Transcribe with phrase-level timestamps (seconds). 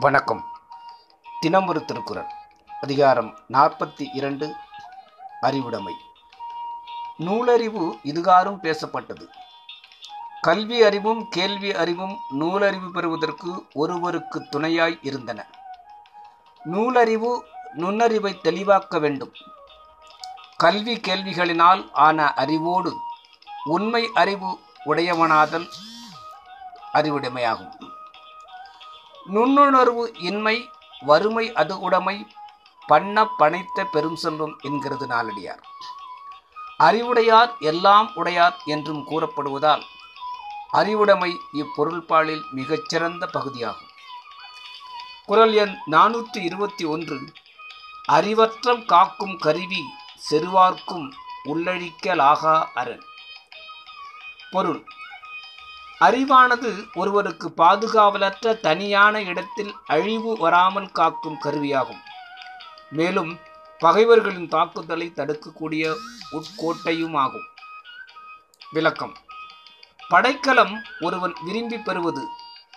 [0.00, 0.44] வணக்கம்.
[1.40, 2.26] தினமொரு திருக்குறள்.
[2.80, 4.54] அதிகாரம் நாற்பத்தி இரண்டு
[5.40, 5.94] அறிவுடைமை.
[7.18, 9.28] நூலறிவு இதுகாரும் பேசப்பட்டது.
[10.40, 15.46] கல்வி அறிவும் கேள்வி அறிவும் நூலறிவு பெறுவதற்கு ஒருவருக்கு துணையாய் இருந்தன.
[16.64, 17.40] நூலறிவு
[17.72, 19.32] நுண்ணறிவை தெளிவாக்க வேண்டும்.
[20.56, 22.96] கல்வி கேள்விகளினால் ஆன அறிவோடு
[23.64, 25.68] உண்மை அறிவு உடையவனாதல்
[26.92, 27.72] அறிவுடைமையாகும்.
[29.26, 30.70] நுண்ணுணர்வு இன்மை
[31.00, 32.26] வறுமை அது உடைமை
[32.86, 35.62] பண்ண பனைத்த பெரும் செல்வம் என்கிறது நாளடியார்.
[36.76, 39.82] அறிவுடையார் எல்லாம் உடையார் என்றும் கூறப்படுவதால்
[40.70, 43.87] அறிவுடைமை இப்பொருள்பாலில் மிகச்சிறந்த பகுதியாகும்.
[45.28, 47.32] குரல் எண் நானூற்றி இருபத்தி ஒன்று.
[48.04, 49.84] அறிவற்றம் காக்கும் கருவி
[50.30, 51.12] செருவார்க்கும்
[51.44, 53.02] உள்ளழிக்கலாகா அரண்.
[54.50, 54.84] பொருள்.
[56.00, 62.02] அறிவானது ஒருவருக்கு பாதுகாவலற்ற தனியான இடத்தில் அழிவு வராமல் காக்கும் கருவியாகும்.
[62.90, 63.38] மேலும்
[63.78, 65.94] பகைவர்களின் தாக்குதலை தடுக்கக்கூடிய
[66.32, 67.46] உட்கோட்டையும் ஆகும்
[68.70, 69.16] விளக்கம்.
[70.08, 72.26] படைக்கலம் ஒருவன் விரும்பி பெறுவது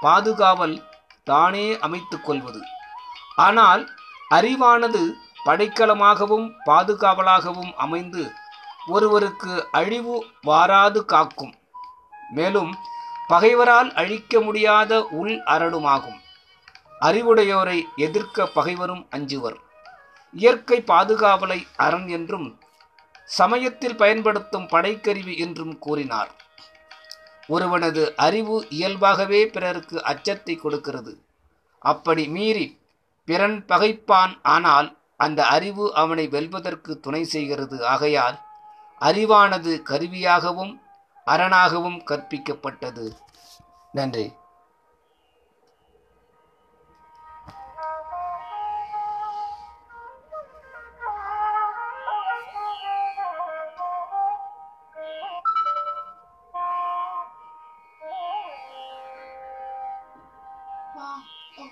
[0.00, 0.92] பாதுகாவல்
[1.30, 2.62] தானே அமைத்துக் கொள்வது.
[3.36, 3.82] ஆனால்
[4.30, 5.02] அறிவானது
[5.46, 8.22] படைக்கலமாகவும் பாதுகாவலாகவும் அமைந்து
[8.86, 10.16] ஒருவருக்கு அழிவு
[10.46, 11.54] வாராது காக்கும்.
[12.30, 12.72] மேலும்
[13.28, 16.20] பகைவரால் அழிக்க முடியாத உள் அரணுமாகும்
[17.00, 19.58] அறிவுடையோரை எதிர்க்க பகைவரும் அஞ்சுவர்.
[20.34, 22.48] இயற்கை பாதுகாவலை அரண் என்றும்
[23.38, 26.32] சமயத்தில் பயன்படுத்தும் படைக்கருவி என்றும் கூறினார்.
[27.48, 31.20] ஒருவனது அறிவு இயல்பாகவே பிறருக்கு அச்சத்தை கொடுக்கிறது.
[31.78, 32.80] அப்படி மீறி
[33.24, 37.86] பிறன் பகைப்பான் ஆனால் அந்த அறிவு அவனை வெல்வதற்கு துணை செய்கிறது.
[37.86, 38.40] ஆகையால்
[39.00, 40.80] அறிவானது கருவியாகவும்
[41.24, 43.16] அரணாகவும் கற்பிக்கப்பட்டது.
[43.92, 44.32] நன்றி.
[60.98, 61.24] 啊
[61.56, 61.70] ok